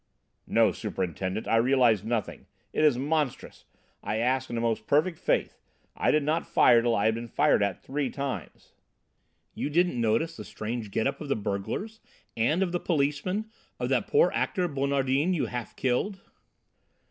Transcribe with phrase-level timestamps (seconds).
[0.47, 2.47] "No, Superintendent, I realised nothing.
[2.73, 3.65] It is monstrous!
[4.01, 5.59] I asked in the most perfect good faith.
[5.95, 8.71] I did not fire till I had been fired at three times."
[9.53, 11.99] "You didn't notice the strange get up of the burglars?
[12.35, 13.51] And of the policemen?
[13.79, 16.19] Of that poor actor, Bonardin, you half killed?"